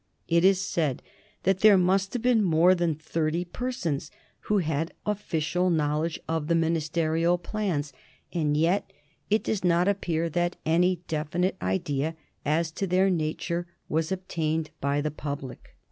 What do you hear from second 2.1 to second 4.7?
have been more than thirty persons who